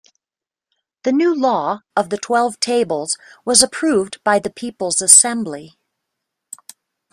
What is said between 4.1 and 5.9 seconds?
by the people's assembly.